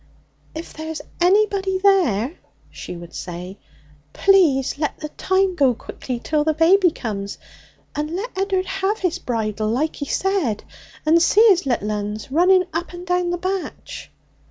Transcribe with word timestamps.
'If 0.55 0.73
there's 0.73 0.99
anybody 1.21 1.77
there,' 1.77 2.35
she 2.71 2.95
would 2.95 3.13
say, 3.13 3.59
'please 4.13 4.79
let 4.79 4.97
the 4.99 5.09
time 5.09 5.53
go 5.53 5.75
quickly 5.75 6.17
till 6.19 6.43
the 6.43 6.55
baby 6.55 6.89
comes, 6.89 7.37
and 7.95 8.09
let 8.15 8.35
Ed'ard 8.35 8.65
have 8.65 8.97
his 8.97 9.19
bridal 9.19 9.67
like 9.67 9.97
he 9.97 10.05
said, 10.05 10.63
and 11.05 11.21
see 11.21 11.45
his 11.49 11.67
little 11.67 11.91
uns 11.91 12.31
running 12.31 12.63
up 12.73 12.93
and 12.93 13.05
down 13.05 13.29
the 13.29 13.37
batch.' 13.37 14.09